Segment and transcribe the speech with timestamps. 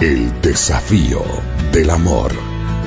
[0.00, 1.22] El desafío
[1.72, 2.30] del amor.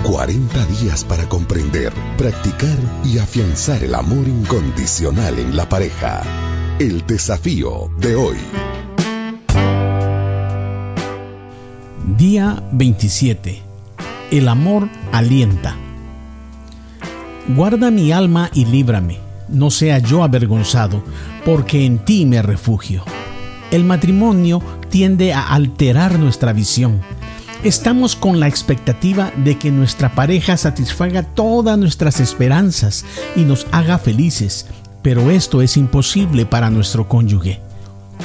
[0.04, 6.22] 40 días para comprender, practicar y afianzar el amor incondicional en la pareja.
[6.77, 8.38] El desafío de hoy.
[12.16, 13.60] Día 27.
[14.30, 15.76] El amor alienta.
[17.48, 19.18] Guarda mi alma y líbrame,
[19.48, 21.02] no sea yo avergonzado,
[21.44, 23.04] porque en ti me refugio.
[23.72, 27.02] El matrimonio tiende a alterar nuestra visión.
[27.64, 33.05] Estamos con la expectativa de que nuestra pareja satisfaga todas nuestras esperanzas
[33.36, 34.66] y nos haga felices,
[35.02, 37.60] pero esto es imposible para nuestro cónyuge.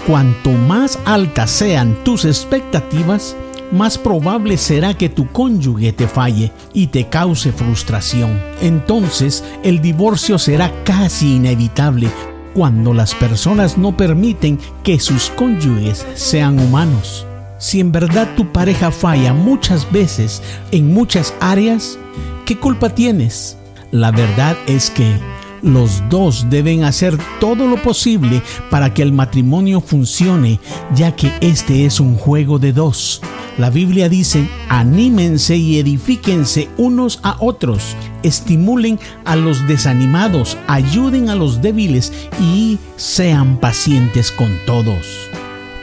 [0.06, 3.36] Cuanto más altas sean tus expectativas,
[3.72, 8.40] más probable será que tu cónyuge te falle y te cause frustración.
[8.62, 12.08] Entonces el divorcio será casi inevitable
[12.54, 17.26] cuando las personas no permiten que sus cónyuges sean humanos.
[17.58, 21.98] Si en verdad tu pareja falla muchas veces en muchas áreas,
[22.46, 23.56] ¿qué culpa tienes?
[23.90, 25.18] La verdad es que
[25.64, 30.60] los dos deben hacer todo lo posible para que el matrimonio funcione,
[30.94, 33.22] ya que este es un juego de dos.
[33.56, 41.34] La Biblia dice, anímense y edifíquense unos a otros, estimulen a los desanimados, ayuden a
[41.34, 45.30] los débiles y sean pacientes con todos.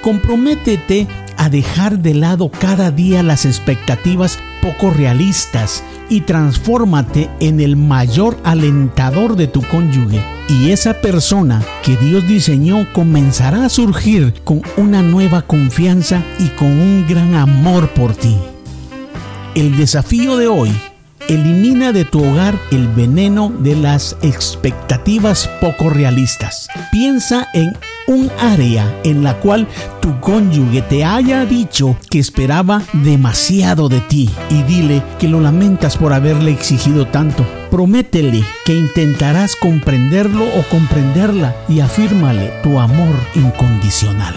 [0.02, 1.08] Comprométete
[1.38, 8.38] a dejar de lado cada día las expectativas poco realistas y transfórmate en el mayor
[8.44, 10.24] alentador de tu cónyuge.
[10.50, 16.68] Y esa persona que Dios diseñó comenzará a surgir con una nueva confianza y con
[16.68, 18.38] un gran amor por ti.
[19.56, 20.72] El desafío de hoy
[21.32, 26.68] Elimina de tu hogar el veneno de las expectativas poco realistas.
[26.92, 27.72] Piensa en
[28.08, 29.68] un área en la cual
[30.02, 35.98] tu cónyuge te haya dicho que esperaba demasiado de ti y dile que lo lamentas
[35.98, 37.46] por haberle exigido tanto.
[37.70, 44.36] Prométele que intentarás comprenderlo o comprenderla y afírmale tu amor incondicional.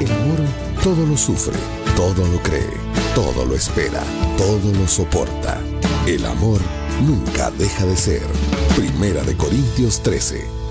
[0.00, 0.40] El amor
[0.82, 1.56] todo lo sufre,
[1.96, 2.70] todo lo cree,
[3.16, 4.02] todo lo espera,
[4.36, 5.58] todo lo soporta.
[6.06, 6.60] El amor
[7.02, 8.26] nunca deja de ser.
[8.76, 10.65] Primera de Corintios 13.